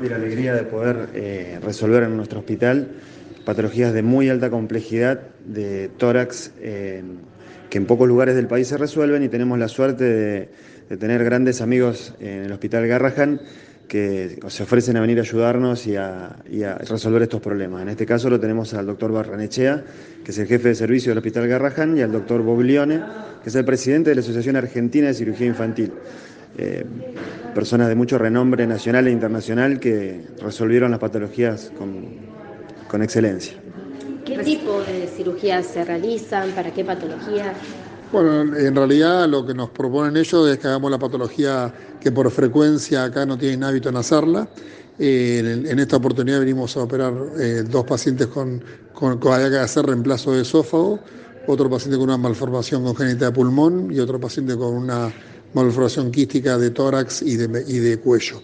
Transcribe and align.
y 0.00 0.08
la 0.08 0.16
alegría 0.16 0.54
de 0.54 0.62
poder 0.62 1.08
eh, 1.14 1.58
resolver 1.62 2.04
en 2.04 2.16
nuestro 2.16 2.38
hospital 2.38 2.92
patologías 3.44 3.92
de 3.92 4.02
muy 4.02 4.28
alta 4.28 4.48
complejidad 4.48 5.20
de 5.44 5.88
tórax 5.88 6.52
eh, 6.60 7.02
que 7.68 7.78
en 7.78 7.86
pocos 7.86 8.06
lugares 8.06 8.36
del 8.36 8.46
país 8.46 8.68
se 8.68 8.76
resuelven 8.76 9.24
y 9.24 9.28
tenemos 9.28 9.58
la 9.58 9.66
suerte 9.66 10.48
de, 10.88 10.96
tener 10.96 11.24
grandes 11.24 11.60
amigos 11.60 12.14
en 12.20 12.44
el 12.44 12.52
Hospital 12.52 12.86
Garrahan 12.86 13.40
que 13.88 14.38
se 14.46 14.62
ofrecen 14.62 14.96
a 14.96 15.00
venir 15.00 15.18
a 15.18 15.22
ayudarnos 15.22 15.84
y 15.88 15.96
a, 15.96 16.36
resolver 16.88 17.22
estos 17.22 17.40
problemas. 17.40 17.82
En 17.82 17.88
este 17.88 18.06
caso 18.06 18.30
lo 18.30 18.38
tenemos 18.38 18.72
al 18.74 18.86
doctor 18.86 19.10
Barranechea, 19.10 19.84
que 20.24 20.30
es 20.30 20.38
el 20.38 20.46
jefe 20.46 20.68
de 20.68 20.74
servicio 20.76 21.10
del 21.10 21.18
Hospital 21.18 21.48
Garrahan, 21.48 21.96
y 21.98 22.02
al 22.02 22.12
doctor 22.12 22.42
Boglione, 22.42 23.02
que 23.42 23.48
es 23.48 23.54
el 23.56 23.64
presidente 23.64 24.10
de 24.10 24.16
la 24.16 24.20
Asociación 24.20 24.54
Argentina 24.54 25.08
de 25.08 25.14
Cirugía 25.14 25.48
Infantil. 25.48 25.92
Eh, 26.58 26.84
personas 27.54 27.88
de 27.88 27.94
mucho 27.94 28.18
renombre 28.18 28.66
nacional 28.66 29.06
e 29.08 29.10
internacional 29.10 29.80
que 29.80 30.26
resolvieron 30.42 30.90
las 30.90 31.00
patologías 31.00 31.72
con, 31.76 32.06
con 32.88 33.02
excelencia. 33.02 33.54
¿Qué 34.24 34.38
tipo 34.38 34.80
de 34.82 35.08
cirugías 35.08 35.66
se 35.66 35.84
realizan? 35.84 36.50
¿Para 36.50 36.70
qué 36.70 36.84
patologías? 36.84 37.56
Bueno, 38.12 38.56
en 38.56 38.74
realidad 38.74 39.28
lo 39.28 39.46
que 39.46 39.54
nos 39.54 39.70
proponen 39.70 40.16
ellos 40.16 40.48
es 40.48 40.58
que 40.58 40.66
hagamos 40.66 40.90
la 40.90 40.98
patología 40.98 41.72
que 42.00 42.10
por 42.10 42.30
frecuencia 42.30 43.04
acá 43.04 43.24
no 43.24 43.38
tienen 43.38 43.62
hábito 43.62 43.88
en 43.88 43.96
hacerla. 43.96 44.48
Eh, 44.98 45.64
en, 45.66 45.78
esta 45.78 45.96
oportunidad 45.96 46.40
venimos 46.40 46.76
a 46.76 46.82
operar 46.82 47.14
eh, 47.38 47.64
dos 47.68 47.84
pacientes 47.84 48.26
con, 48.26 48.62
con, 48.92 49.18
con 49.18 49.50
que 49.50 49.56
hacer 49.56 49.86
reemplazo 49.86 50.32
de 50.32 50.42
esófago, 50.42 51.00
otro 51.46 51.70
paciente 51.70 51.96
con 51.96 52.08
una 52.08 52.18
malformación 52.18 52.84
congénita 52.84 53.26
de 53.26 53.32
pulmón 53.32 53.90
y 53.92 54.00
otro 54.00 54.20
paciente 54.20 54.56
con 54.56 54.74
una 54.74 55.10
malformación 55.54 56.10
quística 56.10 56.58
de 56.58 56.70
tórax 56.70 57.22
y 57.22 57.36
de, 57.36 57.64
y 57.66 57.78
de 57.78 57.98
cuello. 57.98 58.42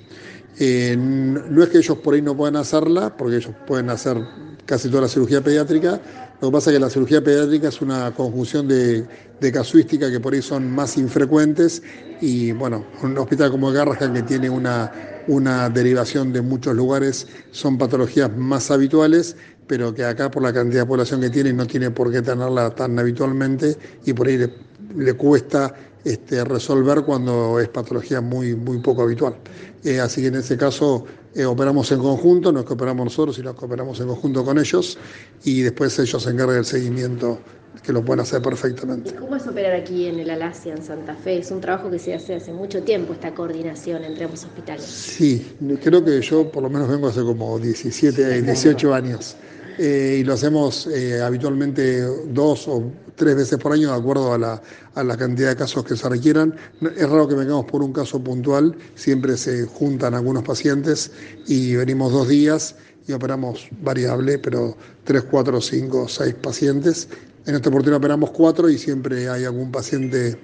Eh, 0.58 0.96
no 0.98 1.62
es 1.62 1.68
que 1.68 1.78
ellos 1.78 1.98
por 1.98 2.14
ahí 2.14 2.22
no 2.22 2.36
puedan 2.36 2.56
hacerla, 2.56 3.16
porque 3.16 3.36
ellos 3.36 3.54
pueden 3.66 3.90
hacer 3.90 4.18
casi 4.64 4.88
toda 4.88 5.02
la 5.02 5.08
cirugía 5.08 5.42
pediátrica, 5.42 6.00
lo 6.40 6.48
que 6.48 6.52
pasa 6.52 6.70
es 6.70 6.76
que 6.76 6.80
la 6.80 6.90
cirugía 6.90 7.24
pediátrica 7.24 7.68
es 7.68 7.80
una 7.80 8.12
conjunción 8.12 8.68
de, 8.68 9.06
de 9.40 9.52
casuística 9.52 10.10
que 10.10 10.20
por 10.20 10.34
ahí 10.34 10.42
son 10.42 10.70
más 10.70 10.98
infrecuentes 10.98 11.82
y 12.20 12.52
bueno, 12.52 12.84
un 13.02 13.16
hospital 13.16 13.50
como 13.50 13.72
Garrahan 13.72 14.12
que 14.12 14.22
tiene 14.22 14.50
una, 14.50 14.92
una 15.28 15.70
derivación 15.70 16.34
de 16.34 16.42
muchos 16.42 16.74
lugares 16.74 17.26
son 17.52 17.78
patologías 17.78 18.36
más 18.36 18.70
habituales, 18.70 19.34
pero 19.66 19.94
que 19.94 20.04
acá 20.04 20.30
por 20.30 20.42
la 20.42 20.52
cantidad 20.52 20.82
de 20.82 20.86
población 20.86 21.22
que 21.22 21.30
tiene 21.30 21.54
no 21.54 21.66
tiene 21.66 21.90
por 21.90 22.12
qué 22.12 22.20
tenerla 22.20 22.74
tan 22.74 22.98
habitualmente 22.98 23.76
y 24.04 24.12
por 24.12 24.26
ahí 24.26 24.52
le, 24.96 25.14
cuesta 25.14 25.74
este, 26.04 26.44
resolver 26.44 27.02
cuando 27.02 27.58
es 27.60 27.68
patología 27.68 28.20
muy, 28.20 28.54
muy 28.54 28.78
poco 28.78 29.02
habitual. 29.02 29.36
Eh, 29.84 30.00
así 30.00 30.20
que 30.20 30.28
en 30.28 30.36
ese 30.36 30.56
caso 30.56 31.04
eh, 31.34 31.44
operamos 31.44 31.90
en 31.92 31.98
conjunto, 31.98 32.50
no 32.50 32.60
es 32.60 32.66
que 32.66 32.72
operamos 32.72 33.04
nosotros, 33.04 33.36
sino 33.36 33.54
que 33.54 33.64
operamos 33.64 34.00
en 34.00 34.08
conjunto 34.08 34.44
con 34.44 34.58
ellos 34.58 34.98
y 35.44 35.62
después 35.62 35.98
ellos 35.98 36.22
se 36.22 36.30
encargan 36.30 36.56
del 36.56 36.64
seguimiento 36.64 37.38
que 37.82 37.92
lo 37.92 38.04
pueden 38.04 38.20
hacer 38.20 38.42
perfectamente. 38.42 39.14
¿Cómo 39.14 39.36
es 39.36 39.46
operar 39.46 39.74
aquí 39.74 40.06
en 40.06 40.18
el 40.18 40.30
Alasia, 40.30 40.74
en 40.74 40.82
Santa 40.82 41.14
Fe? 41.14 41.38
Es 41.38 41.50
un 41.50 41.60
trabajo 41.60 41.90
que 41.90 41.98
se 41.98 42.14
hace 42.14 42.34
hace 42.34 42.52
mucho 42.52 42.82
tiempo, 42.82 43.12
esta 43.12 43.32
coordinación 43.34 44.02
entre 44.02 44.24
ambos 44.24 44.44
hospitales. 44.44 44.84
Sí, 44.84 45.56
creo 45.82 46.04
que 46.04 46.20
yo 46.20 46.50
por 46.50 46.62
lo 46.62 46.70
menos 46.70 46.88
vengo 46.88 47.08
hace 47.08 47.20
como 47.22 47.58
17, 47.58 48.42
18 48.42 48.94
años. 48.94 49.36
Eh, 49.78 50.18
y 50.20 50.24
lo 50.24 50.32
hacemos 50.32 50.86
eh, 50.86 51.20
habitualmente 51.20 52.00
dos 52.28 52.66
o 52.66 52.90
tres 53.14 53.36
veces 53.36 53.58
por 53.58 53.72
año 53.72 53.90
de 53.90 53.98
acuerdo 53.98 54.32
a 54.32 54.38
la, 54.38 54.62
a 54.94 55.04
la, 55.04 55.16
cantidad 55.16 55.50
de 55.50 55.56
casos 55.56 55.84
que 55.84 55.96
se 55.96 56.08
requieran. 56.08 56.54
Es 56.96 57.08
raro 57.08 57.28
que 57.28 57.34
vengamos 57.34 57.66
por 57.66 57.82
un 57.82 57.92
caso 57.92 58.18
puntual, 58.18 58.74
siempre 58.94 59.36
se 59.36 59.66
juntan 59.66 60.14
algunos 60.14 60.44
pacientes 60.44 61.10
y 61.46 61.76
venimos 61.76 62.12
dos 62.12 62.28
días 62.28 62.76
y 63.06 63.12
operamos 63.12 63.68
variable, 63.82 64.38
pero 64.38 64.76
tres, 65.04 65.24
cuatro, 65.30 65.60
cinco, 65.60 66.08
seis 66.08 66.34
pacientes. 66.34 67.08
En 67.46 67.54
esta 67.54 67.68
oportunidad 67.68 67.98
operamos 67.98 68.30
cuatro 68.30 68.68
y 68.68 68.78
siempre 68.78 69.28
hay 69.28 69.44
algún 69.44 69.70
paciente 69.70 70.36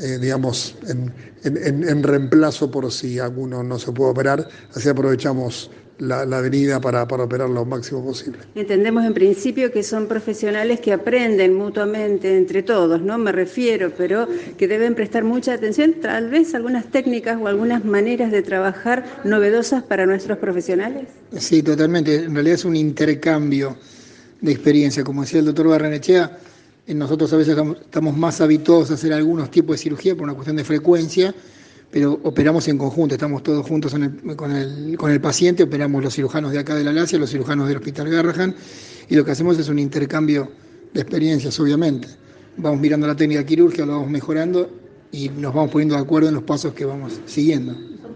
eh, 0.00 0.18
digamos, 0.18 0.76
en, 0.88 1.12
en, 1.44 1.88
en, 1.88 2.02
reemplazo 2.02 2.70
por 2.70 2.90
si 2.90 3.18
alguno 3.18 3.62
no 3.62 3.78
se 3.78 3.92
puede 3.92 4.10
operar, 4.10 4.48
así 4.74 4.88
aprovechamos 4.88 5.70
la, 6.00 6.24
la 6.24 6.38
avenida 6.38 6.80
para, 6.80 7.06
para, 7.06 7.24
operar 7.24 7.50
lo 7.50 7.64
máximo 7.64 8.02
posible. 8.02 8.38
Entendemos 8.54 9.04
en 9.04 9.14
principio 9.14 9.70
que 9.70 9.82
son 9.82 10.06
profesionales 10.06 10.80
que 10.80 10.92
aprenden 10.92 11.54
mutuamente 11.54 12.36
entre 12.36 12.62
todos, 12.62 13.02
¿no? 13.02 13.18
Me 13.18 13.32
refiero, 13.32 13.92
pero 13.96 14.26
que 14.56 14.66
deben 14.66 14.94
prestar 14.94 15.24
mucha 15.24 15.54
atención, 15.54 15.94
tal 16.00 16.30
vez 16.30 16.54
algunas 16.54 16.90
técnicas 16.90 17.38
o 17.40 17.46
algunas 17.46 17.84
maneras 17.84 18.32
de 18.32 18.42
trabajar 18.42 19.04
novedosas 19.24 19.82
para 19.82 20.06
nuestros 20.06 20.38
profesionales. 20.38 21.08
Sí, 21.36 21.62
totalmente. 21.62 22.16
En 22.16 22.34
realidad 22.34 22.54
es 22.54 22.64
un 22.64 22.76
intercambio 22.76 23.76
de 24.40 24.52
experiencia. 24.52 25.04
Como 25.04 25.22
decía 25.22 25.40
el 25.40 25.46
doctor 25.46 25.68
Barranechea, 25.68 26.38
nosotros 26.88 27.32
a 27.32 27.36
veces 27.36 27.56
estamos 27.80 28.16
más 28.16 28.40
habituados 28.40 28.90
a 28.90 28.94
hacer 28.94 29.12
algunos 29.12 29.50
tipos 29.50 29.76
de 29.76 29.82
cirugía 29.82 30.14
por 30.14 30.24
una 30.24 30.34
cuestión 30.34 30.56
de 30.56 30.64
frecuencia, 30.64 31.34
pero 31.90 32.20
operamos 32.22 32.68
en 32.68 32.78
conjunto, 32.78 33.14
estamos 33.14 33.42
todos 33.42 33.66
juntos 33.66 33.92
con, 33.92 34.52
el, 34.54 34.96
con, 34.96 35.10
el, 35.10 35.20
paciente, 35.20 35.64
operamos 35.64 36.02
los 36.02 36.14
cirujanos 36.14 36.52
de 36.52 36.58
acá 36.58 36.74
de 36.74 36.84
la 36.84 36.92
Lacia, 36.92 37.18
los 37.18 37.30
cirujanos 37.30 37.68
del 37.68 37.78
Hospital 37.78 38.08
Garrahan, 38.08 38.54
y 39.08 39.16
lo 39.16 39.24
que 39.24 39.32
hacemos 39.32 39.58
es 39.58 39.68
un 39.68 39.78
intercambio 39.78 40.50
de 40.92 41.00
experiencias, 41.00 41.58
obviamente. 41.58 42.08
Vamos 42.56 42.80
mirando 42.80 43.06
la 43.06 43.16
técnica 43.16 43.44
quirúrgica, 43.44 43.86
lo 43.86 43.92
vamos 43.92 44.10
mejorando 44.10 44.70
y 45.12 45.28
nos 45.30 45.52
vamos 45.52 45.70
poniendo 45.70 45.96
de 45.96 46.00
acuerdo 46.00 46.28
en 46.28 46.34
los 46.34 46.44
pasos 46.44 46.74
que 46.74 46.84
vamos 46.84 47.20
siguiendo. 47.26 47.89